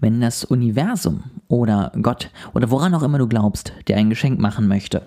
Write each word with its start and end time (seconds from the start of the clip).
Wenn 0.00 0.20
das 0.20 0.44
Universum 0.44 1.24
oder 1.48 1.92
Gott 2.00 2.30
oder 2.54 2.70
woran 2.70 2.94
auch 2.94 3.02
immer 3.02 3.18
du 3.18 3.26
glaubst, 3.26 3.72
dir 3.88 3.96
ein 3.96 4.10
Geschenk 4.10 4.38
machen 4.40 4.68
möchte, 4.68 5.02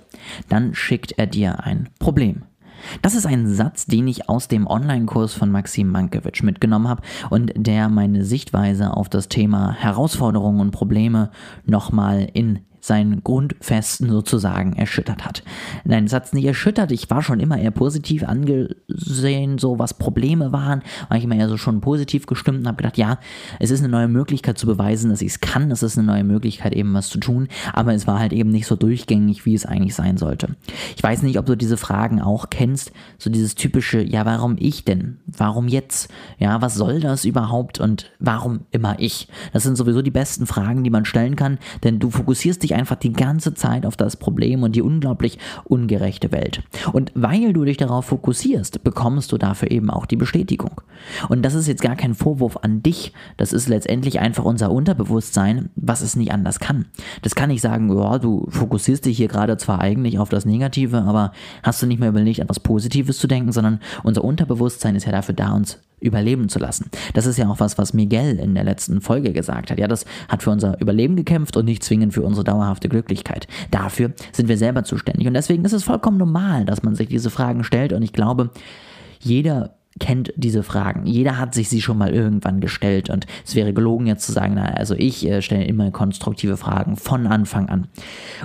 dann 0.48 0.74
schickt 0.76 1.14
er 1.18 1.28
dir 1.28 1.64
ein 1.64 1.90
Problem. 2.00 2.44
Das 3.02 3.16
ist 3.16 3.26
ein 3.26 3.48
Satz, 3.48 3.86
den 3.86 4.08
ich 4.08 4.30
aus 4.30 4.48
dem 4.48 4.68
Online-Kurs 4.68 5.34
von 5.34 5.52
Maxim 5.52 5.90
Mankiewicz 5.90 6.42
mitgenommen 6.44 6.88
habe 6.88 7.02
und 7.30 7.52
der 7.56 7.90
meine 7.90 8.24
Sichtweise 8.24 8.96
auf 8.96 9.10
das 9.10 9.28
Thema 9.28 9.74
Herausforderungen 9.74 10.62
und 10.62 10.72
Probleme 10.72 11.32
nochmal 11.66 12.30
in 12.34 12.60
seinen 12.82 13.24
Grundfesten 13.24 14.10
sozusagen 14.10 14.74
erschüttert 14.74 15.26
hat. 15.26 15.44
Nein, 15.84 16.06
es 16.06 16.14
hat 16.14 16.34
nicht 16.34 16.46
erschüttert, 16.46 16.92
ich 16.92 17.10
war 17.10 17.22
schon 17.22 17.40
immer 17.40 17.58
eher 17.58 17.72
positiv 17.72 18.24
angesehen, 18.24 19.58
so 19.58 19.80
was 19.80 19.94
Probleme 19.94 20.52
waren, 20.52 20.82
war 21.08 21.18
ich 21.18 21.24
immer 21.24 21.36
eher 21.36 21.50
so 21.50 21.58
schon 21.58 21.82
positiv 21.82 22.26
gestimmt 22.26 22.60
und 22.60 22.68
habe 22.68 22.78
gedacht, 22.78 22.98
ja, 22.98 23.20
es 23.60 23.72
ist 23.72 23.80
eine 23.80 23.90
neue 23.90 24.08
Möglichkeit 24.08 24.58
zu 24.58 24.68
beweisen, 24.68 25.10
dass 25.10 25.22
ich 25.22 25.30
es 25.30 25.40
kann, 25.40 25.72
es 25.72 25.84
ist 25.84 25.98
eine 25.98 26.08
neue 26.08 26.24
Möglichkeit 26.24 26.74
eben 26.74 26.94
was 26.94 27.10
zu 27.10 27.20
tun, 27.20 27.48
aber 27.74 27.94
es 27.94 28.08
war 28.08 28.20
halt 28.20 28.34
eben 28.34 28.50
nicht 28.50 28.66
so 28.66 28.76
durchgängig, 28.76 29.46
wie 29.46 29.56
es 29.56 29.66
eigentlich 29.66 29.96
sein 29.96 30.18
sollte. 30.18 30.56
Ich 30.96 31.04
weiß 31.04 31.24
nicht, 31.24 31.40
ob 31.40 31.46
du 31.46 31.56
diese 31.56 31.78
Fragen 31.78 32.22
auch 32.22 32.50
kennst, 32.50 32.92
so 33.18 33.30
dieses 33.30 33.56
typische, 33.56 34.02
ja, 34.02 34.26
warum 34.26 34.56
ich 34.60 34.86
denn? 34.86 35.18
Warum 35.26 35.68
jetzt? 35.68 36.10
Ja, 36.38 36.62
was 36.62 36.76
soll 36.76 37.00
das 37.00 37.26
überhaupt 37.26 37.80
und 37.80 38.12
warum 38.20 38.62
immer 38.72 39.00
ich? 39.00 39.28
Das 39.54 39.64
sind 39.64 39.76
sowieso 39.76 40.02
die 40.02 40.12
besten 40.12 40.46
Fragen, 40.46 40.84
die 40.84 40.90
man 40.90 41.06
stellen 41.06 41.36
kann, 41.36 41.58
denn 41.84 42.00
du 42.00 42.10
fokussierst 42.10 42.64
dich 42.64 42.69
dich 42.70 42.76
einfach 42.76 42.96
die 42.96 43.14
ganze 43.14 43.54
Zeit 43.54 43.86
auf 43.86 43.98
das 43.98 44.16
Problem 44.16 44.64
und 44.64 44.76
die 44.76 44.82
unglaublich 44.82 45.38
ungerechte 45.66 46.32
Welt. 46.32 46.62
Und 46.94 47.12
weil 47.16 47.54
du 47.54 47.66
dich 47.66 47.78
darauf 47.78 48.06
fokussierst, 48.06 48.84
bekommst 48.84 49.32
du 49.32 49.38
dafür 49.38 49.72
eben 49.72 49.90
auch 49.90 50.06
die 50.06 50.16
Bestätigung. 50.16 50.82
Und 51.28 51.44
das 51.44 51.54
ist 51.54 51.68
jetzt 51.68 51.82
gar 51.82 51.96
kein 51.96 52.14
Vorwurf 52.14 52.58
an 52.62 52.84
dich, 52.84 53.14
das 53.38 53.54
ist 53.54 53.70
letztendlich 53.70 54.20
einfach 54.20 54.44
unser 54.44 54.72
Unterbewusstsein, 54.72 55.70
was 55.76 56.02
es 56.02 56.16
nicht 56.16 56.32
anders 56.32 56.60
kann. 56.60 56.86
Das 57.22 57.36
kann 57.36 57.50
nicht 57.50 57.62
sagen, 57.62 57.96
ja, 57.96 58.20
du 58.20 58.48
fokussierst 58.50 59.06
dich 59.06 59.18
hier 59.18 59.28
gerade 59.28 59.58
zwar 59.58 59.80
eigentlich 59.80 60.20
auf 60.20 60.30
das 60.30 60.46
Negative, 60.46 61.02
aber 61.02 61.32
hast 61.64 61.82
du 61.82 61.88
nicht 61.88 62.00
mehr 62.00 62.10
überlegt, 62.10 62.40
etwas 62.40 62.60
Positives 62.60 63.18
zu 63.18 63.28
denken, 63.28 63.52
sondern 63.52 63.80
unser 64.04 64.24
Unterbewusstsein 64.24 64.96
ist 64.96 65.06
ja 65.06 65.12
dafür 65.12 65.36
da, 65.36 65.54
uns 65.54 65.80
überleben 66.00 66.50
zu 66.50 66.60
lassen. 66.60 66.90
Das 67.14 67.26
ist 67.26 67.38
ja 67.38 67.50
auch 67.50 67.60
was, 67.60 67.78
was 67.78 67.94
Miguel 67.94 68.40
in 68.40 68.56
der 68.56 68.64
letzten 68.64 69.02
Folge 69.02 69.34
gesagt 69.34 69.72
hat. 69.72 69.80
Ja, 69.80 69.88
das 69.88 70.06
hat 70.28 70.44
für 70.44 70.52
unser 70.52 70.80
Überleben 70.82 71.16
gekämpft 71.16 71.58
und 71.58 71.66
nicht 71.66 71.84
zwingend 71.84 72.14
für 72.14 72.22
unsere 72.22 72.44
dauerhafte 72.44 72.90
Glücklichkeit. 72.90 73.48
Dafür 73.72 74.12
sind 74.32 74.50
wir 74.50 74.58
selber 74.58 74.84
zuständig. 74.84 75.28
Und 75.28 75.34
deswegen 75.34 75.66
ist 75.66 75.74
es 75.74 75.84
vollkommen 75.84 76.18
normal, 76.18 76.66
dass 76.66 76.84
man 76.84 76.96
sich 76.96 77.08
diese 77.10 77.30
Fragen 77.30 77.64
stellt. 77.64 77.94
Und 77.94 78.02
ich 78.02 78.14
glaube, 78.14 78.52
jeder 79.20 79.76
kennt 80.00 80.34
diese 80.36 80.64
Fragen. 80.64 81.06
Jeder 81.06 81.38
hat 81.38 81.54
sich 81.54 81.70
sie 81.70 81.82
schon 81.82 81.98
mal 81.98 82.14
irgendwann 82.14 82.62
gestellt 82.62 83.10
und 83.10 83.26
es 83.46 83.56
wäre 83.56 83.74
gelogen 83.74 84.08
jetzt 84.08 84.26
zu 84.26 84.32
sagen, 84.32 84.54
na, 84.56 84.66
also 84.66 84.96
ich 84.96 85.28
äh, 85.28 85.42
stelle 85.42 85.66
immer 85.66 85.92
konstruktive 85.92 86.58
Fragen 86.58 86.96
von 86.96 87.28
Anfang 87.28 87.70
an. 87.70 87.88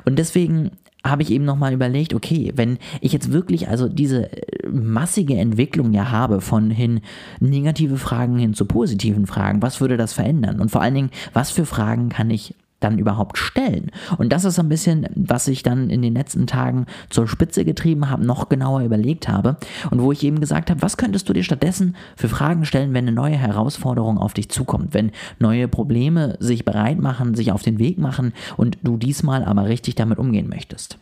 Und 0.05 0.19
deswegen 0.19 0.73
habe 1.05 1.23
ich 1.23 1.31
eben 1.31 1.45
nochmal 1.45 1.73
überlegt, 1.73 2.15
okay, 2.15 2.53
wenn 2.57 2.79
ich 3.01 3.13
jetzt 3.13 3.31
wirklich 3.33 3.69
also 3.69 3.89
diese 3.89 4.33
äh, 4.33 4.69
massige 4.69 5.37
Entwicklung 5.37 5.93
ja 5.93 6.11
habe 6.11 6.41
von 6.41 6.71
hin 6.71 7.01
negative 7.41 7.99
Fragen 7.99 8.39
hin 8.39 8.55
zu 8.55 8.65
positiven 8.65 9.27
Fragen, 9.27 9.63
was 9.63 9.81
würde 9.81 9.97
das 9.97 10.13
verändern? 10.13 10.61
Und 10.61 10.71
vor 10.71 10.81
allen 10.81 10.95
Dingen, 10.95 11.11
was 11.33 11.51
für 11.51 11.67
Fragen 11.67 12.09
kann 12.09 12.31
ich 12.31 12.55
dann 12.81 12.99
überhaupt 12.99 13.39
stellen? 13.39 13.91
Und 14.19 14.33
das 14.33 14.45
ist 14.45 14.59
ein 14.59 14.69
bisschen, 14.69 15.07
was 15.15 15.49
ich 15.49 15.63
dann 15.63 15.91
in 15.91 16.03
den 16.03 16.15
letzten 16.15 16.47
Tagen 16.47 16.87
zur 17.11 17.29
Spitze 17.29 17.65
getrieben 17.65 18.11
habe, 18.11 18.25
noch 18.25 18.49
genauer 18.49 18.83
überlegt 18.83 19.29
habe 19.29 19.57
und 19.91 20.03
wo 20.03 20.13
ich 20.13 20.23
eben 20.23 20.41
gesagt 20.41 20.71
habe, 20.71 20.83
was 20.83 20.97
könntest 20.97 21.29
du 21.29 21.33
dir 21.33 21.45
stattdessen 21.45 21.97
für 22.17 22.29
Fragen 22.29 22.65
stellen, 22.65 22.95
wenn 22.95 23.05
eine 23.05 23.17
neue 23.17 23.37
Herausforderung 23.37 24.19
auf 24.19 24.35
dich 24.35 24.49
zukommt, 24.49 24.95
wenn 24.95 25.13
neue 25.39 25.69
Probleme 25.69 26.37
sich 26.41 26.65
bereit 26.65 26.99
machen, 26.99 27.35
sich 27.35 27.53
auf 27.53 27.63
den 27.63 27.79
Weg 27.79 27.99
machen 27.99 28.33
und 28.57 28.79
du 28.83 28.97
diesmal 28.97 29.45
aber 29.45 29.67
richtig 29.67 29.95
damit 29.95 30.19
umgehen 30.19 30.49
möchtest. 30.49 30.99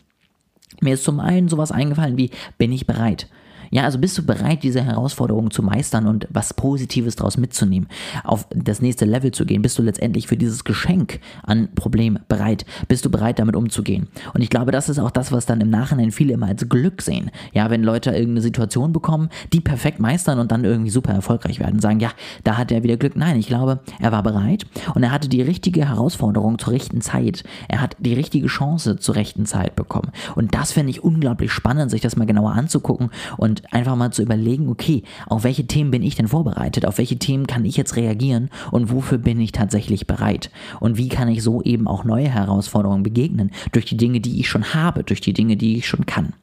Mir 0.81 0.95
ist 0.95 1.03
zum 1.03 1.19
einen 1.19 1.49
sowas 1.49 1.71
eingefallen 1.71 2.17
wie, 2.17 2.31
bin 2.57 2.71
ich 2.71 2.87
bereit? 2.87 3.27
Ja, 3.73 3.85
also 3.85 3.97
bist 3.97 4.15
du 4.19 4.23
bereit, 4.23 4.61
diese 4.61 4.83
Herausforderung 4.83 5.49
zu 5.49 5.63
meistern 5.63 6.05
und 6.05 6.27
was 6.29 6.53
Positives 6.53 7.15
daraus 7.15 7.37
mitzunehmen, 7.37 7.89
auf 8.23 8.45
das 8.51 8.83
nächste 8.83 9.05
Level 9.05 9.31
zu 9.31 9.47
gehen? 9.47 9.63
Bist 9.63 9.79
du 9.79 9.81
letztendlich 9.81 10.27
für 10.27 10.37
dieses 10.37 10.63
Geschenk 10.63 11.19
an 11.41 11.69
Problem 11.73 12.19
bereit? 12.27 12.65
Bist 12.87 13.03
du 13.03 13.09
bereit, 13.09 13.39
damit 13.39 13.55
umzugehen? 13.55 14.09
Und 14.35 14.41
ich 14.41 14.51
glaube, 14.51 14.71
das 14.71 14.89
ist 14.89 14.99
auch 14.99 15.09
das, 15.09 15.31
was 15.31 15.47
dann 15.47 15.59
im 15.59 15.71
Nachhinein 15.71 16.11
viele 16.11 16.35
immer 16.35 16.45
als 16.45 16.69
Glück 16.69 17.01
sehen. 17.01 17.31
Ja, 17.51 17.71
wenn 17.71 17.81
Leute 17.81 18.11
irgendeine 18.11 18.41
Situation 18.41 18.93
bekommen, 18.93 19.29
die 19.53 19.59
perfekt 19.59 19.99
meistern 19.99 20.37
und 20.37 20.51
dann 20.51 20.65
irgendwie 20.65 20.91
super 20.91 21.13
erfolgreich 21.13 21.59
werden, 21.59 21.79
sagen, 21.79 21.99
ja, 21.99 22.11
da 22.43 22.57
hat 22.57 22.71
er 22.71 22.83
wieder 22.83 22.97
Glück. 22.97 23.15
Nein, 23.15 23.39
ich 23.39 23.47
glaube, 23.47 23.79
er 23.99 24.11
war 24.11 24.21
bereit 24.21 24.67
und 24.93 25.01
er 25.01 25.11
hatte 25.11 25.29
die 25.29 25.41
richtige 25.41 25.89
Herausforderung 25.89 26.59
zur 26.59 26.73
rechten 26.73 27.01
Zeit. 27.01 27.43
Er 27.69 27.81
hat 27.81 27.97
die 27.97 28.13
richtige 28.13 28.45
Chance 28.45 28.97
zur 28.97 29.15
rechten 29.15 29.47
Zeit 29.47 29.75
bekommen. 29.75 30.11
Und 30.35 30.53
das 30.53 30.71
finde 30.71 30.91
ich 30.91 31.03
unglaublich 31.03 31.51
spannend, 31.51 31.89
sich 31.89 32.01
das 32.01 32.15
mal 32.15 32.25
genauer 32.27 32.51
anzugucken 32.51 33.09
und 33.37 33.62
einfach 33.71 33.95
mal 33.95 34.11
zu 34.11 34.21
überlegen, 34.21 34.69
okay, 34.69 35.03
auf 35.27 35.43
welche 35.43 35.67
Themen 35.67 35.91
bin 35.91 36.03
ich 36.03 36.15
denn 36.15 36.27
vorbereitet, 36.27 36.85
auf 36.85 36.97
welche 36.97 37.17
Themen 37.17 37.47
kann 37.47 37.65
ich 37.65 37.77
jetzt 37.77 37.95
reagieren? 37.95 38.49
Und 38.71 38.91
wofür 38.91 39.17
bin 39.17 39.39
ich 39.39 39.51
tatsächlich 39.51 40.07
bereit? 40.07 40.51
Und 40.79 40.97
wie 40.97 41.09
kann 41.09 41.27
ich 41.27 41.43
so 41.43 41.61
eben 41.61 41.87
auch 41.87 42.03
neue 42.03 42.29
Herausforderungen 42.29 43.03
begegnen? 43.03 43.51
Durch 43.71 43.85
die 43.85 43.97
Dinge, 43.97 44.19
die 44.19 44.39
ich 44.39 44.49
schon 44.49 44.73
habe, 44.73 45.03
durch 45.03 45.21
die 45.21 45.33
Dinge, 45.33 45.57
die 45.57 45.77
ich 45.77 45.87
schon 45.87 46.05
kann. 46.05 46.33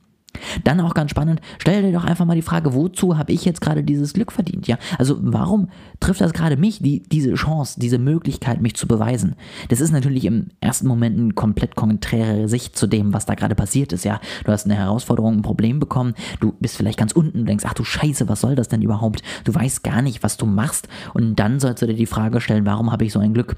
Dann 0.64 0.80
auch 0.80 0.94
ganz 0.94 1.10
spannend, 1.10 1.40
stell 1.58 1.82
dir 1.82 1.92
doch 1.92 2.04
einfach 2.04 2.24
mal 2.24 2.34
die 2.34 2.42
Frage, 2.42 2.74
wozu 2.74 3.18
habe 3.18 3.32
ich 3.32 3.44
jetzt 3.44 3.60
gerade 3.60 3.82
dieses 3.82 4.12
Glück 4.12 4.32
verdient? 4.32 4.66
Ja, 4.66 4.78
also 4.98 5.16
warum 5.20 5.68
trifft 6.00 6.20
das 6.20 6.32
gerade 6.32 6.56
mich, 6.56 6.80
die, 6.80 7.02
diese 7.02 7.34
Chance, 7.34 7.78
diese 7.78 7.98
Möglichkeit, 7.98 8.60
mich 8.60 8.74
zu 8.74 8.86
beweisen? 8.86 9.36
Das 9.68 9.80
ist 9.80 9.92
natürlich 9.92 10.24
im 10.24 10.48
ersten 10.60 10.86
Moment 10.86 11.18
eine 11.18 11.32
komplett 11.32 11.76
konträre 11.76 12.48
Sicht 12.48 12.76
zu 12.76 12.86
dem, 12.86 13.12
was 13.12 13.26
da 13.26 13.34
gerade 13.34 13.54
passiert 13.54 13.92
ist. 13.92 14.04
Ja, 14.04 14.20
du 14.44 14.52
hast 14.52 14.64
eine 14.64 14.76
Herausforderung, 14.76 15.38
ein 15.38 15.42
Problem 15.42 15.78
bekommen, 15.78 16.14
du 16.40 16.54
bist 16.60 16.76
vielleicht 16.76 16.98
ganz 16.98 17.12
unten, 17.12 17.38
du 17.38 17.44
denkst, 17.44 17.64
ach 17.66 17.74
du 17.74 17.84
Scheiße, 17.84 18.28
was 18.28 18.40
soll 18.40 18.54
das 18.54 18.68
denn 18.68 18.82
überhaupt? 18.82 19.22
Du 19.44 19.54
weißt 19.54 19.82
gar 19.82 20.02
nicht, 20.02 20.22
was 20.22 20.36
du 20.36 20.46
machst 20.46 20.88
und 21.14 21.36
dann 21.36 21.60
sollst 21.60 21.82
du 21.82 21.86
dir 21.86 21.94
die 21.94 22.06
Frage 22.06 22.40
stellen, 22.40 22.66
warum 22.66 22.92
habe 22.92 23.04
ich 23.04 23.12
so 23.12 23.20
ein 23.20 23.34
Glück? 23.34 23.56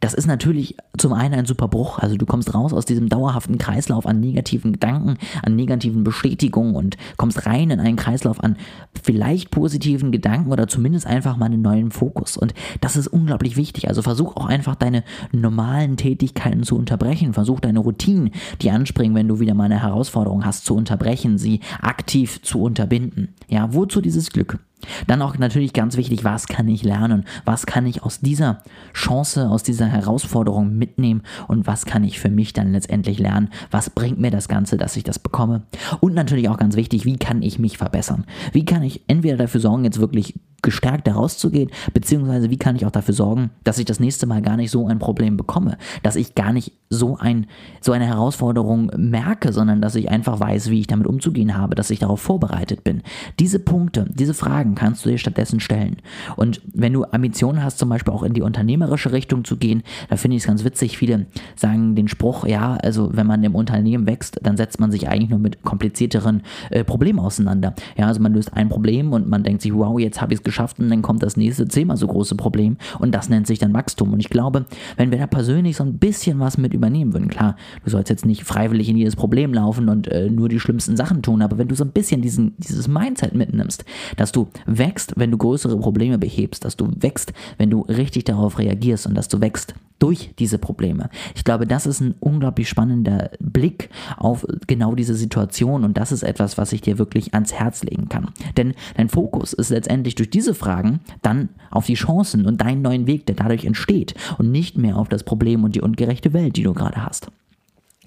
Das 0.00 0.14
ist 0.14 0.26
natürlich 0.26 0.76
zum 0.98 1.12
einen 1.12 1.34
ein 1.34 1.46
super 1.46 1.68
Bruch. 1.68 1.98
Also 1.98 2.16
du 2.16 2.26
kommst 2.26 2.54
raus 2.54 2.72
aus 2.72 2.84
diesem 2.84 3.08
dauerhaften 3.08 3.58
Kreislauf 3.58 4.06
an 4.06 4.20
negativen 4.20 4.72
Gedanken, 4.72 5.18
an 5.42 5.56
negativen 5.56 6.04
Bestätigungen 6.04 6.74
und 6.74 6.96
kommst 7.16 7.46
rein 7.46 7.70
in 7.70 7.80
einen 7.80 7.96
Kreislauf 7.96 8.42
an 8.42 8.56
vielleicht 9.02 9.50
positiven 9.50 10.12
Gedanken 10.12 10.52
oder 10.52 10.68
zumindest 10.68 11.06
einfach 11.06 11.36
mal 11.36 11.46
einen 11.46 11.62
neuen 11.62 11.90
Fokus. 11.90 12.36
Und 12.36 12.54
das 12.80 12.96
ist 12.96 13.08
unglaublich 13.08 13.56
wichtig. 13.56 13.88
Also 13.88 14.02
versuch 14.02 14.36
auch 14.36 14.46
einfach 14.46 14.74
deine 14.74 15.04
normalen 15.32 15.96
Tätigkeiten 15.96 16.62
zu 16.62 16.76
unterbrechen. 16.76 17.32
Versuch 17.32 17.60
deine 17.60 17.80
Routinen, 17.80 18.30
die 18.60 18.70
anspringen, 18.70 19.14
wenn 19.14 19.28
du 19.28 19.40
wieder 19.40 19.54
mal 19.54 19.64
eine 19.64 19.82
Herausforderung 19.82 20.44
hast, 20.44 20.64
zu 20.64 20.74
unterbrechen, 20.74 21.38
sie 21.38 21.60
aktiv 21.80 22.42
zu 22.42 22.62
unterbinden. 22.62 23.34
Ja, 23.48 23.72
wozu 23.74 24.00
dieses 24.00 24.30
Glück? 24.30 24.58
Dann 25.06 25.22
auch 25.22 25.38
natürlich 25.38 25.72
ganz 25.72 25.96
wichtig, 25.96 26.24
was 26.24 26.46
kann 26.46 26.68
ich 26.68 26.82
lernen? 26.82 27.24
Was 27.44 27.66
kann 27.66 27.86
ich 27.86 28.02
aus 28.02 28.20
dieser 28.20 28.62
Chance, 28.92 29.48
aus 29.48 29.62
dieser 29.62 29.86
Herausforderung 29.86 30.76
mitnehmen? 30.76 31.22
Und 31.48 31.66
was 31.66 31.86
kann 31.86 32.04
ich 32.04 32.20
für 32.20 32.30
mich 32.30 32.52
dann 32.52 32.72
letztendlich 32.72 33.18
lernen? 33.18 33.50
Was 33.70 33.90
bringt 33.90 34.18
mir 34.18 34.30
das 34.30 34.48
Ganze, 34.48 34.76
dass 34.76 34.96
ich 34.96 35.04
das 35.04 35.18
bekomme? 35.18 35.62
Und 36.00 36.14
natürlich 36.14 36.48
auch 36.48 36.58
ganz 36.58 36.76
wichtig, 36.76 37.04
wie 37.04 37.16
kann 37.16 37.42
ich 37.42 37.58
mich 37.58 37.78
verbessern? 37.78 38.24
Wie 38.52 38.64
kann 38.64 38.82
ich 38.82 39.02
entweder 39.06 39.36
dafür 39.36 39.60
sorgen, 39.60 39.84
jetzt 39.84 40.00
wirklich 40.00 40.34
gestärkt 40.62 41.08
da 41.08 41.14
rauszugehen, 41.14 41.70
beziehungsweise 41.92 42.48
wie 42.48 42.56
kann 42.56 42.76
ich 42.76 42.86
auch 42.86 42.92
dafür 42.92 43.14
sorgen, 43.14 43.50
dass 43.64 43.78
ich 43.78 43.84
das 43.84 44.00
nächste 44.00 44.26
Mal 44.26 44.42
gar 44.42 44.56
nicht 44.56 44.70
so 44.70 44.86
ein 44.86 45.00
Problem 45.00 45.36
bekomme, 45.36 45.76
dass 46.04 46.16
ich 46.16 46.36
gar 46.36 46.52
nicht 46.52 46.72
so, 46.88 47.18
ein, 47.18 47.46
so 47.80 47.92
eine 47.92 48.06
Herausforderung 48.06 48.90
merke, 48.96 49.52
sondern 49.52 49.80
dass 49.80 49.96
ich 49.96 50.08
einfach 50.08 50.38
weiß, 50.38 50.70
wie 50.70 50.80
ich 50.80 50.86
damit 50.86 51.08
umzugehen 51.08 51.56
habe, 51.56 51.74
dass 51.74 51.90
ich 51.90 51.98
darauf 51.98 52.20
vorbereitet 52.20 52.84
bin. 52.84 53.02
Diese 53.40 53.58
Punkte, 53.58 54.06
diese 54.14 54.34
Fragen 54.34 54.71
kannst 54.74 55.04
du 55.04 55.10
dir 55.10 55.18
stattdessen 55.18 55.60
stellen. 55.60 55.96
Und 56.36 56.60
wenn 56.72 56.92
du 56.92 57.04
Ambitionen 57.04 57.62
hast, 57.62 57.78
zum 57.78 57.88
Beispiel 57.88 58.12
auch 58.12 58.22
in 58.22 58.34
die 58.34 58.42
unternehmerische 58.42 59.12
Richtung 59.12 59.44
zu 59.44 59.56
gehen, 59.56 59.82
da 60.08 60.16
finde 60.16 60.36
ich 60.36 60.42
es 60.42 60.46
ganz 60.46 60.64
witzig, 60.64 60.98
viele 60.98 61.26
sagen 61.56 61.94
den 61.94 62.08
Spruch, 62.08 62.46
ja, 62.46 62.76
also 62.76 63.10
wenn 63.12 63.26
man 63.26 63.42
im 63.44 63.54
Unternehmen 63.54 64.06
wächst, 64.06 64.40
dann 64.42 64.56
setzt 64.56 64.80
man 64.80 64.90
sich 64.90 65.08
eigentlich 65.08 65.30
nur 65.30 65.38
mit 65.38 65.62
komplizierteren 65.62 66.42
äh, 66.70 66.84
Problemen 66.84 67.18
auseinander. 67.18 67.74
Ja, 67.96 68.06
also 68.06 68.20
man 68.20 68.32
löst 68.34 68.54
ein 68.54 68.68
Problem 68.68 69.12
und 69.12 69.28
man 69.28 69.42
denkt 69.42 69.62
sich, 69.62 69.74
wow, 69.74 69.98
jetzt 69.98 70.20
habe 70.20 70.32
ich 70.32 70.40
es 70.40 70.44
geschafft 70.44 70.78
und 70.78 70.90
dann 70.90 71.02
kommt 71.02 71.22
das 71.22 71.36
nächste 71.36 71.68
zehnmal 71.68 71.96
so 71.96 72.06
große 72.06 72.36
Problem 72.36 72.76
und 72.98 73.14
das 73.14 73.28
nennt 73.28 73.46
sich 73.46 73.58
dann 73.58 73.74
Wachstum. 73.74 74.12
Und 74.12 74.20
ich 74.20 74.30
glaube, 74.30 74.66
wenn 74.96 75.10
wir 75.10 75.18
da 75.18 75.26
persönlich 75.26 75.76
so 75.76 75.84
ein 75.84 75.98
bisschen 75.98 76.40
was 76.40 76.58
mit 76.58 76.74
übernehmen 76.74 77.12
würden, 77.12 77.28
klar, 77.28 77.56
du 77.84 77.90
sollst 77.90 78.10
jetzt 78.10 78.26
nicht 78.26 78.44
freiwillig 78.44 78.88
in 78.88 78.96
jedes 78.96 79.16
Problem 79.16 79.54
laufen 79.54 79.88
und 79.88 80.08
äh, 80.08 80.30
nur 80.30 80.48
die 80.48 80.60
schlimmsten 80.60 80.96
Sachen 80.96 81.22
tun, 81.22 81.42
aber 81.42 81.58
wenn 81.58 81.68
du 81.68 81.74
so 81.74 81.84
ein 81.84 81.90
bisschen 81.90 82.22
diesen, 82.22 82.54
dieses 82.58 82.88
Mindset 82.88 83.34
mitnimmst, 83.34 83.84
dass 84.16 84.32
du 84.32 84.48
wächst, 84.66 85.14
wenn 85.16 85.30
du 85.30 85.38
größere 85.38 85.76
Probleme 85.78 86.18
behebst, 86.18 86.64
dass 86.64 86.76
du 86.76 86.90
wächst, 86.96 87.32
wenn 87.58 87.70
du 87.70 87.82
richtig 87.82 88.24
darauf 88.24 88.58
reagierst 88.58 89.06
und 89.06 89.14
dass 89.14 89.28
du 89.28 89.40
wächst 89.40 89.74
durch 89.98 90.34
diese 90.36 90.58
Probleme. 90.58 91.10
Ich 91.36 91.44
glaube, 91.44 91.64
das 91.64 91.86
ist 91.86 92.00
ein 92.00 92.16
unglaublich 92.18 92.68
spannender 92.68 93.30
Blick 93.38 93.88
auf 94.16 94.44
genau 94.66 94.96
diese 94.96 95.14
Situation 95.14 95.84
und 95.84 95.96
das 95.96 96.10
ist 96.10 96.24
etwas, 96.24 96.58
was 96.58 96.72
ich 96.72 96.80
dir 96.80 96.98
wirklich 96.98 97.34
ans 97.34 97.52
Herz 97.52 97.84
legen 97.84 98.08
kann. 98.08 98.30
Denn 98.56 98.74
dein 98.96 99.08
Fokus 99.08 99.52
ist 99.52 99.70
letztendlich 99.70 100.16
durch 100.16 100.28
diese 100.28 100.54
Fragen 100.54 100.98
dann 101.22 101.50
auf 101.70 101.86
die 101.86 101.94
Chancen 101.94 102.46
und 102.46 102.60
deinen 102.60 102.82
neuen 102.82 103.06
Weg, 103.06 103.26
der 103.26 103.36
dadurch 103.36 103.64
entsteht 103.64 104.14
und 104.38 104.50
nicht 104.50 104.76
mehr 104.76 104.96
auf 104.96 105.08
das 105.08 105.22
Problem 105.22 105.62
und 105.62 105.76
die 105.76 105.80
ungerechte 105.80 106.32
Welt, 106.32 106.56
die 106.56 106.64
du 106.64 106.74
gerade 106.74 107.04
hast. 107.04 107.28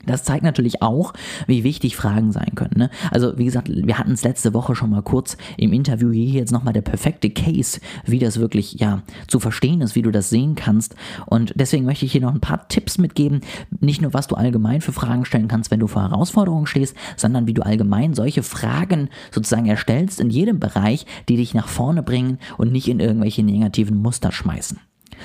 Das 0.06 0.24
zeigt 0.24 0.44
natürlich 0.44 0.82
auch, 0.82 1.14
wie 1.48 1.64
wichtig 1.64 1.96
Fragen 1.96 2.32
sein 2.32 2.52
können. 2.56 2.76
Ne? 2.76 2.90
Also 3.12 3.38
wie 3.38 3.46
gesagt, 3.46 3.70
wir 3.70 3.98
hatten 3.98 4.12
es 4.12 4.24
letzte 4.24 4.54
Woche 4.54 4.76
schon 4.76 4.90
mal 4.90 5.02
kurz 5.02 5.38
im 5.58 5.74
Interview. 5.74 6.12
Hier 6.12 6.40
jetzt 6.40 6.52
nochmal 6.52 6.74
der 6.74 6.82
perfekte 6.82 7.30
Case, 7.30 7.80
wie 8.06 8.20
das 8.20 8.40
wirklich 8.40 8.74
ja 8.74 9.02
zu 9.28 9.40
verstehen 9.40 9.82
ist, 9.82 9.96
wie 9.96 10.02
du 10.02 10.12
das 10.12 10.30
sehen 10.30 10.56
kannst. 10.56 10.96
Und 11.26 11.54
deswegen 11.56 11.86
möchte 11.86 12.06
ich 12.06 12.12
hier 12.12 12.22
noch 12.22 12.34
ein 12.34 12.42
paar 12.42 12.68
Tipps 12.68 12.98
mitgeben. 12.98 13.42
Nicht 13.80 14.02
nur, 14.02 14.14
was 14.14 14.28
du 14.28 14.36
allgemein 14.36 14.82
für 14.82 14.94
Fragen 14.94 15.26
stellen 15.26 15.48
kannst, 15.48 15.72
wenn 15.72 15.80
du 15.80 15.88
vor 15.88 16.04
Herausforderungen 16.04 16.68
stehst, 16.68 16.96
sondern 17.18 17.48
wie 17.48 17.54
du 17.54 17.64
allgemein 17.64 18.14
solche 18.14 18.44
Fragen 18.44 19.10
sozusagen 19.32 19.66
erstellst 19.66 20.20
in 20.20 20.30
jedem 20.30 20.60
Bereich, 20.60 21.06
die 21.30 21.38
dich 21.38 21.54
nach 21.54 21.68
vorne 21.68 22.04
bringen 22.04 22.40
und 22.58 22.72
nicht 22.72 22.88
in 22.88 23.00
irgendwelche 23.00 23.44
negativen 23.44 23.98
Muster 23.98 24.32
schmeißen. 24.32 24.80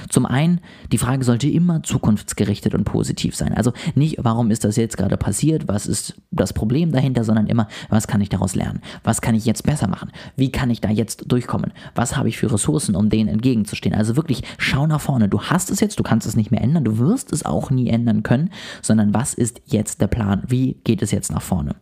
Zum 0.08 0.26
einen, 0.26 0.61
die 0.93 0.99
Frage 0.99 1.25
sollte 1.25 1.49
immer 1.49 1.82
zukunftsgerichtet 1.82 2.75
und 2.75 2.85
positiv 2.85 3.37
sein. 3.37 3.55
Also 3.55 3.73
nicht, 3.94 4.17
warum 4.19 4.50
ist 4.50 4.64
das 4.64 4.76
jetzt 4.76 4.97
gerade 4.97 5.17
passiert, 5.17 5.69
was 5.69 5.87
ist 5.87 6.20
das 6.31 6.52
Problem 6.52 6.93
dahinter, 6.93 7.25
sondern 7.25 7.47
immer, 7.47 7.69
was 7.88 8.06
kann 8.06 8.20
ich 8.20 8.29
daraus 8.29 8.55
lernen? 8.55 8.81
Was 9.05 9.20
kann 9.20 9.35
ich 9.35 9.44
jetzt 9.44 9.64
besser 9.64 9.88
machen? 9.88 10.11
Wie 10.37 10.50
kann 10.50 10.70
ich 10.70 10.81
da 10.81 10.91
jetzt 10.91 11.25
durchkommen? 11.31 11.73
Was 11.94 12.17
habe 12.17 12.29
ich 12.29 12.38
für 12.38 12.52
Ressourcen, 12.52 12.97
um 12.97 13.11
denen 13.11 13.29
entgegenzustehen? 13.29 13.94
Also 13.94 14.17
wirklich, 14.17 14.43
schau 14.58 14.87
nach 14.87 15.00
vorne. 15.00 15.29
Du 15.29 15.43
hast 15.43 15.70
es 15.70 15.81
jetzt, 15.81 15.99
du 15.99 16.02
kannst 16.02 16.26
es 16.26 16.37
nicht 16.37 16.50
mehr 16.50 16.62
ändern, 16.62 16.85
du 16.85 16.99
wirst 16.99 17.32
es 17.32 17.44
auch 17.44 17.70
nie 17.70 17.88
ändern 17.88 18.23
können, 18.23 18.50
sondern 18.82 19.14
was 19.14 19.35
ist 19.35 19.61
jetzt 19.67 20.00
der 20.00 20.08
Plan? 20.08 20.43
Wie 20.47 20.76
geht 20.85 21.02
es 21.02 21.11
jetzt 21.11 21.32
nach 21.32 21.43
vorne? 21.43 21.76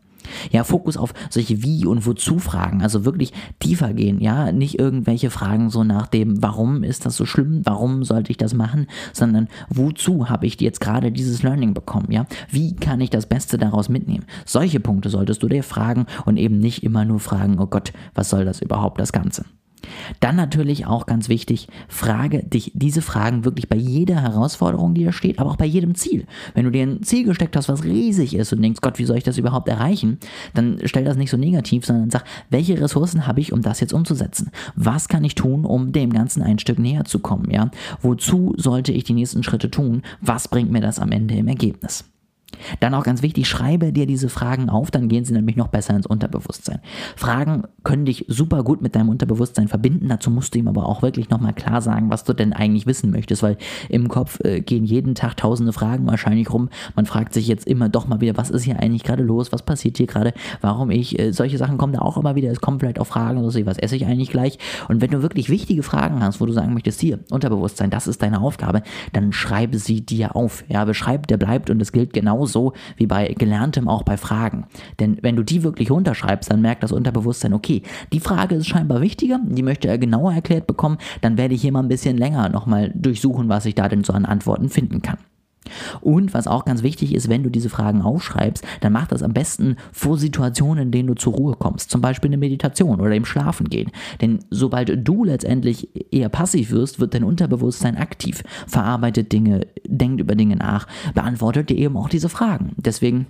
Ja, 0.50 0.64
Fokus 0.64 0.96
auf 0.96 1.14
solche 1.30 1.62
Wie- 1.62 1.86
und 1.86 2.06
Wozu-Fragen, 2.06 2.82
also 2.82 3.04
wirklich 3.04 3.32
tiefer 3.60 3.92
gehen, 3.92 4.20
ja, 4.20 4.52
nicht 4.52 4.78
irgendwelche 4.78 5.30
Fragen 5.30 5.70
so 5.70 5.84
nach 5.84 6.06
dem, 6.06 6.42
warum 6.42 6.82
ist 6.84 7.06
das 7.06 7.16
so 7.16 7.26
schlimm, 7.26 7.62
warum 7.64 8.04
sollte 8.04 8.30
ich 8.30 8.36
das 8.36 8.54
machen, 8.54 8.86
sondern 9.12 9.48
wozu 9.68 10.28
habe 10.28 10.46
ich 10.46 10.60
jetzt 10.60 10.80
gerade 10.80 11.12
dieses 11.12 11.42
Learning 11.42 11.74
bekommen, 11.74 12.10
ja, 12.10 12.26
wie 12.50 12.74
kann 12.76 13.00
ich 13.00 13.10
das 13.10 13.26
Beste 13.26 13.58
daraus 13.58 13.88
mitnehmen? 13.88 14.24
Solche 14.44 14.80
Punkte 14.80 15.10
solltest 15.10 15.42
du 15.42 15.48
dir 15.48 15.62
fragen 15.62 16.06
und 16.24 16.36
eben 16.36 16.58
nicht 16.58 16.82
immer 16.82 17.04
nur 17.04 17.20
fragen, 17.20 17.58
oh 17.58 17.66
Gott, 17.66 17.92
was 18.14 18.30
soll 18.30 18.44
das 18.44 18.60
überhaupt, 18.60 19.00
das 19.00 19.12
Ganze? 19.12 19.44
Dann 20.20 20.36
natürlich 20.36 20.86
auch 20.86 21.06
ganz 21.06 21.28
wichtig, 21.28 21.68
frage 21.88 22.42
dich 22.42 22.72
diese 22.74 23.02
Fragen 23.02 23.44
wirklich 23.44 23.68
bei 23.68 23.76
jeder 23.76 24.20
Herausforderung, 24.20 24.94
die 24.94 25.04
da 25.04 25.12
steht, 25.12 25.38
aber 25.38 25.50
auch 25.50 25.56
bei 25.56 25.66
jedem 25.66 25.94
Ziel. 25.94 26.26
Wenn 26.54 26.64
du 26.64 26.70
dir 26.70 26.82
ein 26.82 27.02
Ziel 27.02 27.24
gesteckt 27.24 27.56
hast, 27.56 27.68
was 27.68 27.84
riesig 27.84 28.34
ist 28.34 28.52
und 28.52 28.62
denkst, 28.62 28.80
Gott, 28.80 28.98
wie 28.98 29.04
soll 29.04 29.18
ich 29.18 29.24
das 29.24 29.38
überhaupt 29.38 29.68
erreichen, 29.68 30.18
dann 30.54 30.78
stell 30.84 31.04
das 31.04 31.16
nicht 31.16 31.30
so 31.30 31.36
negativ, 31.36 31.84
sondern 31.84 32.10
sag, 32.10 32.24
welche 32.50 32.80
Ressourcen 32.80 33.26
habe 33.26 33.40
ich, 33.40 33.52
um 33.52 33.62
das 33.62 33.80
jetzt 33.80 33.92
umzusetzen? 33.92 34.50
Was 34.76 35.08
kann 35.08 35.24
ich 35.24 35.34
tun, 35.34 35.64
um 35.64 35.92
dem 35.92 36.12
Ganzen 36.12 36.42
ein 36.42 36.58
Stück 36.58 36.78
näher 36.78 37.04
zu 37.04 37.18
kommen? 37.18 37.50
Ja? 37.50 37.70
Wozu 38.00 38.54
sollte 38.56 38.92
ich 38.92 39.04
die 39.04 39.14
nächsten 39.14 39.42
Schritte 39.42 39.70
tun? 39.70 40.02
Was 40.20 40.48
bringt 40.48 40.70
mir 40.70 40.80
das 40.80 40.98
am 40.98 41.12
Ende 41.12 41.34
im 41.34 41.48
Ergebnis? 41.48 42.04
Dann 42.80 42.94
auch 42.94 43.04
ganz 43.04 43.22
wichtig, 43.22 43.48
schreibe 43.48 43.92
dir 43.92 44.06
diese 44.06 44.28
Fragen 44.28 44.68
auf, 44.70 44.90
dann 44.90 45.08
gehen 45.08 45.24
sie 45.24 45.32
nämlich 45.32 45.56
noch 45.56 45.68
besser 45.68 45.94
ins 45.94 46.06
Unterbewusstsein. 46.06 46.80
Fragen 47.16 47.64
können 47.84 48.04
dich 48.04 48.24
super 48.28 48.62
gut 48.62 48.82
mit 48.82 48.94
deinem 48.94 49.08
Unterbewusstsein 49.08 49.68
verbinden, 49.68 50.08
dazu 50.08 50.30
musst 50.30 50.54
du 50.54 50.58
ihm 50.58 50.68
aber 50.68 50.86
auch 50.86 51.02
wirklich 51.02 51.30
nochmal 51.30 51.54
klar 51.54 51.80
sagen, 51.80 52.10
was 52.10 52.24
du 52.24 52.32
denn 52.32 52.52
eigentlich 52.52 52.86
wissen 52.86 53.10
möchtest, 53.10 53.42
weil 53.42 53.56
im 53.88 54.08
Kopf 54.08 54.40
äh, 54.44 54.60
gehen 54.60 54.84
jeden 54.84 55.14
Tag 55.14 55.36
tausende 55.36 55.72
Fragen 55.72 56.06
wahrscheinlich 56.06 56.52
rum. 56.52 56.68
Man 56.96 57.06
fragt 57.06 57.34
sich 57.34 57.48
jetzt 57.48 57.66
immer 57.66 57.88
doch 57.88 58.06
mal 58.06 58.20
wieder, 58.20 58.36
was 58.36 58.50
ist 58.50 58.64
hier 58.64 58.78
eigentlich 58.78 59.04
gerade 59.04 59.22
los, 59.22 59.52
was 59.52 59.62
passiert 59.62 59.96
hier 59.96 60.06
gerade, 60.06 60.32
warum 60.60 60.90
ich, 60.90 61.18
äh, 61.18 61.32
solche 61.32 61.58
Sachen 61.58 61.78
kommen 61.78 61.92
da 61.92 62.00
auch 62.00 62.16
immer 62.16 62.34
wieder, 62.34 62.50
es 62.50 62.60
kommen 62.60 62.78
vielleicht 62.80 62.98
auch 62.98 63.06
Fragen, 63.06 63.48
so, 63.48 63.66
was 63.66 63.78
esse 63.78 63.96
ich 63.96 64.06
eigentlich 64.06 64.30
gleich? 64.30 64.58
Und 64.88 65.00
wenn 65.00 65.10
du 65.10 65.22
wirklich 65.22 65.48
wichtige 65.48 65.82
Fragen 65.82 66.22
hast, 66.22 66.40
wo 66.40 66.46
du 66.46 66.52
sagen 66.52 66.74
möchtest, 66.74 67.00
hier, 67.00 67.18
Unterbewusstsein, 67.30 67.90
das 67.90 68.06
ist 68.06 68.22
deine 68.22 68.40
Aufgabe, 68.40 68.82
dann 69.12 69.32
schreibe 69.32 69.78
sie 69.78 70.00
dir 70.00 70.36
auf. 70.36 70.64
Ja, 70.68 70.84
beschreib, 70.84 71.26
der 71.26 71.36
bleibt 71.36 71.70
und 71.70 71.80
es 71.80 71.92
gilt 71.92 72.12
genau 72.12 72.46
genauso 72.48 72.72
wie 72.96 73.06
bei 73.06 73.34
Gelerntem 73.38 73.88
auch 73.88 74.02
bei 74.02 74.16
Fragen. 74.16 74.66
Denn 75.00 75.18
wenn 75.22 75.36
du 75.36 75.42
die 75.42 75.62
wirklich 75.62 75.90
runterschreibst, 75.90 76.50
dann 76.50 76.60
merkt 76.60 76.82
das 76.82 76.92
Unterbewusstsein, 76.92 77.52
okay, 77.52 77.82
die 78.12 78.20
Frage 78.20 78.56
ist 78.56 78.66
scheinbar 78.66 79.00
wichtiger, 79.00 79.38
die 79.44 79.62
möchte 79.62 79.88
er 79.88 79.98
genauer 79.98 80.32
erklärt 80.32 80.66
bekommen, 80.66 80.98
dann 81.20 81.36
werde 81.36 81.54
ich 81.54 81.62
hier 81.62 81.72
mal 81.72 81.82
ein 81.82 81.88
bisschen 81.88 82.16
länger 82.16 82.48
nochmal 82.48 82.90
durchsuchen, 82.94 83.48
was 83.48 83.66
ich 83.66 83.74
da 83.74 83.88
denn 83.88 84.04
so 84.04 84.12
an 84.12 84.24
Antworten 84.24 84.68
finden 84.68 85.02
kann. 85.02 85.18
Und 86.00 86.34
was 86.34 86.46
auch 86.46 86.64
ganz 86.64 86.82
wichtig 86.82 87.14
ist, 87.14 87.28
wenn 87.28 87.42
du 87.42 87.50
diese 87.50 87.68
Fragen 87.68 88.02
aufschreibst, 88.02 88.64
dann 88.80 88.92
mach 88.92 89.06
das 89.06 89.22
am 89.22 89.32
besten 89.32 89.76
vor 89.92 90.18
Situationen, 90.18 90.84
in 90.84 90.90
denen 90.90 91.08
du 91.08 91.14
zur 91.14 91.34
Ruhe 91.34 91.54
kommst. 91.54 91.90
Zum 91.90 92.00
Beispiel 92.00 92.28
eine 92.28 92.38
Meditation 92.38 93.00
oder 93.00 93.14
im 93.14 93.24
Schlafen 93.24 93.68
gehen. 93.68 93.90
Denn 94.20 94.40
sobald 94.50 95.06
du 95.06 95.24
letztendlich 95.24 95.88
eher 96.12 96.28
passiv 96.28 96.70
wirst, 96.70 97.00
wird 97.00 97.14
dein 97.14 97.24
Unterbewusstsein 97.24 97.96
aktiv, 97.96 98.42
verarbeitet 98.66 99.32
Dinge, 99.32 99.66
denkt 99.86 100.20
über 100.20 100.34
Dinge 100.34 100.56
nach, 100.56 100.86
beantwortet 101.14 101.70
dir 101.70 101.76
eben 101.76 101.96
auch 101.96 102.08
diese 102.08 102.28
Fragen. 102.28 102.72
Deswegen 102.76 103.26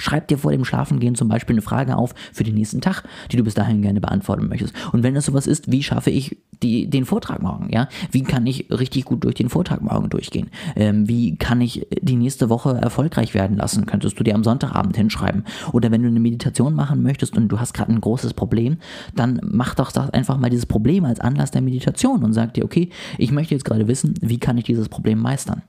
Schreib 0.00 0.28
dir 0.28 0.38
vor 0.38 0.52
dem 0.52 0.64
Schlafengehen 0.64 1.14
zum 1.14 1.28
Beispiel 1.28 1.54
eine 1.54 1.62
Frage 1.62 1.96
auf 1.96 2.14
für 2.32 2.44
den 2.44 2.54
nächsten 2.54 2.80
Tag, 2.80 3.04
die 3.30 3.36
du 3.36 3.44
bis 3.44 3.54
dahin 3.54 3.82
gerne 3.82 4.00
beantworten 4.00 4.48
möchtest. 4.48 4.74
Und 4.92 5.02
wenn 5.02 5.14
das 5.14 5.26
sowas 5.26 5.46
ist, 5.46 5.70
wie 5.70 5.82
schaffe 5.82 6.10
ich 6.10 6.38
die, 6.62 6.88
den 6.88 7.04
Vortrag 7.04 7.42
morgen? 7.42 7.70
Ja, 7.70 7.88
wie 8.10 8.22
kann 8.22 8.46
ich 8.46 8.70
richtig 8.70 9.04
gut 9.04 9.24
durch 9.24 9.34
den 9.34 9.48
Vortrag 9.48 9.82
morgen 9.82 10.08
durchgehen? 10.10 10.50
Ähm, 10.76 11.08
wie 11.08 11.36
kann 11.36 11.60
ich 11.60 11.86
die 12.00 12.16
nächste 12.16 12.48
Woche 12.48 12.78
erfolgreich 12.80 13.34
werden 13.34 13.56
lassen? 13.56 13.86
Könntest 13.86 14.18
du 14.18 14.24
dir 14.24 14.34
am 14.34 14.44
Sonntagabend 14.44 14.96
hinschreiben? 14.96 15.44
Oder 15.72 15.90
wenn 15.90 16.02
du 16.02 16.08
eine 16.08 16.20
Meditation 16.20 16.74
machen 16.74 17.02
möchtest 17.02 17.36
und 17.36 17.48
du 17.48 17.60
hast 17.60 17.74
gerade 17.74 17.92
ein 17.92 18.00
großes 18.00 18.34
Problem, 18.34 18.78
dann 19.14 19.40
mach 19.42 19.74
doch 19.74 19.94
einfach 20.12 20.38
mal 20.38 20.50
dieses 20.50 20.66
Problem 20.66 21.04
als 21.04 21.20
Anlass 21.20 21.50
der 21.50 21.62
Meditation 21.62 22.24
und 22.24 22.32
sag 22.32 22.54
dir, 22.54 22.64
okay, 22.64 22.90
ich 23.18 23.32
möchte 23.32 23.54
jetzt 23.54 23.64
gerade 23.64 23.88
wissen, 23.88 24.14
wie 24.20 24.38
kann 24.38 24.58
ich 24.58 24.64
dieses 24.64 24.88
Problem 24.88 25.18
meistern? 25.18 25.62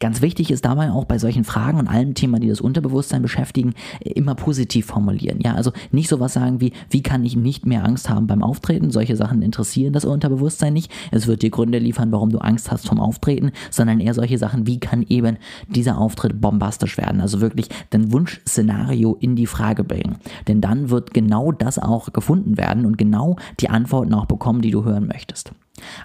Ganz 0.00 0.22
wichtig 0.22 0.50
ist 0.50 0.64
dabei 0.64 0.90
auch 0.90 1.04
bei 1.04 1.18
solchen 1.18 1.44
Fragen 1.44 1.78
und 1.78 1.88
allem 1.88 2.14
Thema, 2.14 2.38
die 2.38 2.48
das 2.48 2.60
Unterbewusstsein 2.60 3.22
beschäftigen, 3.22 3.74
immer 4.00 4.34
positiv 4.34 4.86
formulieren. 4.86 5.40
Ja, 5.40 5.54
also 5.54 5.72
nicht 5.90 6.08
sowas 6.08 6.32
sagen 6.32 6.60
wie, 6.60 6.72
wie 6.90 7.02
kann 7.02 7.24
ich 7.24 7.36
nicht 7.36 7.66
mehr 7.66 7.84
Angst 7.84 8.08
haben 8.08 8.26
beim 8.26 8.42
Auftreten? 8.42 8.90
Solche 8.90 9.16
Sachen 9.16 9.42
interessieren 9.42 9.92
das 9.92 10.04
Unterbewusstsein 10.04 10.72
nicht. 10.72 10.90
Es 11.10 11.26
wird 11.26 11.42
dir 11.42 11.50
Gründe 11.50 11.78
liefern, 11.78 12.12
warum 12.12 12.30
du 12.30 12.38
Angst 12.38 12.70
hast 12.70 12.88
vom 12.88 13.00
Auftreten, 13.00 13.52
sondern 13.70 14.00
eher 14.00 14.14
solche 14.14 14.38
Sachen, 14.38 14.66
wie 14.66 14.80
kann 14.80 15.04
eben 15.08 15.36
dieser 15.68 15.98
Auftritt 15.98 16.40
bombastisch 16.40 16.98
werden? 16.98 17.20
Also 17.20 17.40
wirklich 17.40 17.68
dein 17.90 18.12
Wunschszenario 18.12 19.16
in 19.20 19.36
die 19.36 19.46
Frage 19.46 19.84
bringen. 19.84 20.16
Denn 20.46 20.60
dann 20.60 20.90
wird 20.90 21.14
genau 21.14 21.52
das 21.52 21.78
auch 21.78 22.12
gefunden 22.12 22.56
werden 22.56 22.86
und 22.86 22.98
genau 22.98 23.36
die 23.60 23.68
Antworten 23.68 24.14
auch 24.14 24.26
bekommen, 24.26 24.60
die 24.60 24.70
du 24.70 24.84
hören 24.84 25.06
möchtest. 25.06 25.52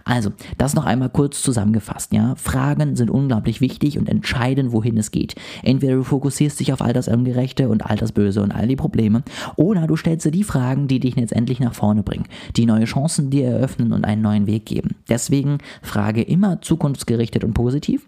Also, 0.03 0.31
das 0.57 0.73
noch 0.73 0.85
einmal 0.85 1.09
kurz 1.09 1.41
zusammengefasst, 1.41 2.13
ja. 2.13 2.35
Fragen 2.35 2.95
sind 2.95 3.09
unglaublich 3.09 3.61
wichtig 3.61 3.97
und 3.97 4.09
entscheiden, 4.09 4.71
wohin 4.71 4.97
es 4.97 5.11
geht. 5.11 5.35
Entweder 5.63 5.95
du 5.95 6.03
fokussierst 6.03 6.59
dich 6.59 6.73
auf 6.73 6.81
all 6.81 6.93
das 6.93 7.07
Ungerechte 7.07 7.69
und 7.69 7.85
all 7.85 7.95
das 7.95 8.11
Böse 8.11 8.41
und 8.41 8.51
all 8.51 8.67
die 8.67 8.75
Probleme, 8.75 9.23
oder 9.55 9.87
du 9.87 9.95
stellst 9.95 10.25
dir 10.25 10.31
die 10.31 10.43
Fragen, 10.43 10.87
die 10.87 10.99
dich 10.99 11.15
letztendlich 11.15 11.59
nach 11.59 11.75
vorne 11.75 12.03
bringen, 12.03 12.25
die 12.55 12.65
neue 12.65 12.85
Chancen 12.85 13.29
dir 13.29 13.47
eröffnen 13.47 13.93
und 13.93 14.05
einen 14.05 14.21
neuen 14.21 14.47
Weg 14.47 14.65
geben. 14.65 14.95
Deswegen 15.09 15.57
frage 15.81 16.21
immer 16.21 16.61
zukunftsgerichtet 16.61 17.43
und 17.43 17.53
positiv 17.53 18.07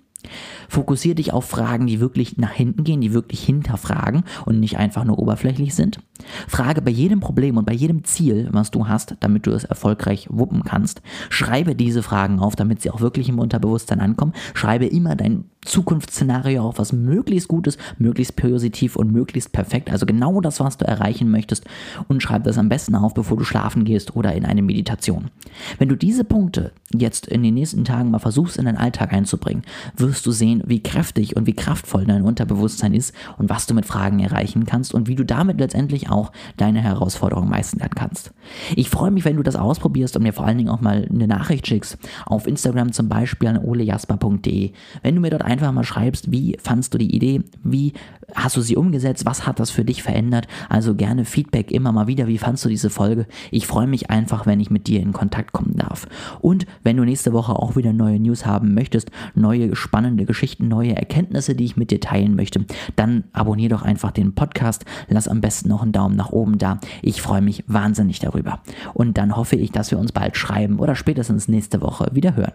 Fokussiere 0.69 1.15
dich 1.15 1.33
auf 1.33 1.45
Fragen, 1.45 1.87
die 1.87 1.99
wirklich 1.99 2.37
nach 2.37 2.51
hinten 2.51 2.83
gehen, 2.83 3.01
die 3.01 3.13
wirklich 3.13 3.43
hinterfragen 3.43 4.23
und 4.45 4.59
nicht 4.59 4.77
einfach 4.77 5.03
nur 5.03 5.19
oberflächlich 5.19 5.75
sind. 5.75 5.99
Frage 6.47 6.81
bei 6.81 6.91
jedem 6.91 7.19
Problem 7.19 7.57
und 7.57 7.65
bei 7.65 7.73
jedem 7.73 8.03
Ziel, 8.03 8.49
was 8.51 8.71
du 8.71 8.87
hast, 8.87 9.15
damit 9.19 9.45
du 9.45 9.51
es 9.51 9.63
erfolgreich 9.63 10.27
wuppen 10.29 10.63
kannst. 10.63 11.01
Schreibe 11.29 11.75
diese 11.75 12.03
Fragen 12.03 12.39
auf, 12.39 12.55
damit 12.55 12.81
sie 12.81 12.91
auch 12.91 13.01
wirklich 13.01 13.29
im 13.29 13.39
Unterbewusstsein 13.39 13.99
ankommen. 13.99 14.33
Schreibe 14.53 14.85
immer 14.85 15.15
dein 15.15 15.45
Zukunftsszenario 15.65 16.63
auf 16.63 16.79
was 16.79 16.93
möglichst 16.93 17.47
Gutes, 17.47 17.77
möglichst 17.97 18.35
positiv 18.35 18.95
und 18.95 19.11
möglichst 19.11 19.51
perfekt. 19.51 19.91
Also 19.91 20.05
genau 20.05 20.39
das, 20.39 20.59
was 20.59 20.77
du 20.77 20.85
erreichen 20.85 21.29
möchtest. 21.29 21.65
Und 22.07 22.21
schreib 22.21 22.43
das 22.43 22.57
am 22.57 22.69
besten 22.69 22.95
auf, 22.95 23.13
bevor 23.13 23.37
du 23.37 23.43
schlafen 23.43 23.83
gehst 23.83 24.15
oder 24.15 24.33
in 24.33 24.45
eine 24.45 24.61
Meditation. 24.61 25.31
Wenn 25.79 25.89
du 25.89 25.95
diese 25.95 26.23
Punkte 26.23 26.71
jetzt 26.93 27.27
in 27.27 27.43
den 27.43 27.55
nächsten 27.55 27.83
Tagen 27.83 28.11
mal 28.11 28.19
versuchst 28.19 28.57
in 28.57 28.65
deinen 28.65 28.77
Alltag 28.77 29.11
einzubringen, 29.11 29.63
wirst 29.97 30.25
du 30.25 30.31
sehen, 30.31 30.63
wie 30.65 30.81
kräftig 30.81 31.35
und 31.35 31.47
wie 31.47 31.53
kraftvoll 31.53 32.05
dein 32.05 32.21
Unterbewusstsein 32.21 32.93
ist 32.93 33.13
und 33.37 33.49
was 33.49 33.65
du 33.65 33.73
mit 33.73 33.85
Fragen 33.85 34.19
erreichen 34.19 34.65
kannst 34.65 34.93
und 34.93 35.07
wie 35.07 35.15
du 35.15 35.25
damit 35.25 35.59
letztendlich 35.59 36.04
auch 36.09 36.31
deine 36.57 36.81
Herausforderungen 36.81 37.49
meistern 37.49 37.89
kannst. 37.95 38.33
Ich 38.75 38.89
freue 38.89 39.11
mich, 39.11 39.25
wenn 39.25 39.37
du 39.37 39.43
das 39.43 39.55
ausprobierst 39.55 40.15
und 40.15 40.23
mir 40.23 40.33
vor 40.33 40.45
allen 40.45 40.57
Dingen 40.57 40.69
auch 40.69 40.81
mal 40.81 41.07
eine 41.09 41.27
Nachricht 41.27 41.67
schickst. 41.67 41.97
Auf 42.25 42.47
Instagram 42.47 42.91
zum 42.91 43.09
Beispiel 43.09 43.49
an 43.49 43.57
olejasper.de. 43.57 44.71
Wenn 45.01 45.15
du 45.15 45.21
mir 45.21 45.29
dort 45.29 45.43
einfach 45.43 45.71
mal 45.71 45.83
schreibst, 45.83 46.31
wie 46.31 46.57
fandst 46.61 46.93
du 46.93 46.97
die 46.97 47.15
Idee, 47.15 47.41
wie 47.63 47.93
hast 48.33 48.57
du 48.57 48.61
sie 48.61 48.75
umgesetzt, 48.75 49.25
was 49.25 49.45
hat 49.45 49.59
das 49.59 49.69
für 49.69 49.85
dich 49.85 50.03
verändert. 50.03 50.47
Also 50.69 50.95
gerne 50.95 51.25
Feedback 51.25 51.71
immer 51.71 51.91
mal 51.91 52.07
wieder, 52.07 52.27
wie 52.27 52.37
fandst 52.37 52.65
du 52.65 52.69
diese 52.69 52.89
Folge. 52.89 53.27
Ich 53.51 53.67
freue 53.67 53.87
mich 53.87 54.09
einfach, 54.09 54.45
wenn 54.45 54.59
ich 54.59 54.69
mit 54.69 54.87
dir 54.87 55.01
in 55.01 55.13
Kontakt 55.13 55.51
kommen 55.51 55.75
darf. 55.75 56.07
Und 56.41 56.65
wenn 56.83 56.97
du 56.97 57.03
nächste 57.03 57.33
Woche 57.33 57.53
auch 57.53 57.75
wieder 57.75 57.93
neue 57.93 58.19
News 58.19 58.45
haben 58.45 58.73
möchtest, 58.73 59.11
neue 59.35 59.75
spannende 59.75 60.25
Geschichten, 60.25 60.67
neue 60.67 60.95
Erkenntnisse, 60.95 61.55
die 61.55 61.65
ich 61.65 61.77
mit 61.77 61.91
dir 61.91 61.99
teilen 61.99 62.35
möchte, 62.35 62.65
dann 62.95 63.25
abonniere 63.33 63.75
doch 63.75 63.83
einfach 63.83 64.11
den 64.11 64.33
Podcast, 64.33 64.85
lass 65.07 65.27
am 65.27 65.41
besten 65.41 65.69
noch 65.69 65.81
einen 65.81 65.91
Daumen 65.91 66.15
nach 66.15 66.31
oben 66.31 66.57
da. 66.57 66.79
Ich 67.01 67.21
freue 67.21 67.41
mich 67.41 67.63
wahnsinnig 67.67 68.19
darüber. 68.19 68.59
Und 68.93 69.17
dann 69.17 69.35
hoffe 69.35 69.55
ich, 69.55 69.71
dass 69.71 69.91
wir 69.91 69.99
uns 69.99 70.11
bald 70.11 70.37
schreiben 70.37 70.79
oder 70.79 70.95
spätestens 70.95 71.47
nächste 71.47 71.81
Woche 71.81 72.09
wieder 72.13 72.35
hören. 72.35 72.53